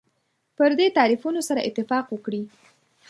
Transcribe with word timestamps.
پر 0.57 0.71
دې 0.79 0.87
تعریفونو 0.97 1.41
سره 1.49 1.65
اتفاق 1.69 2.05
وکړي. 2.09 2.41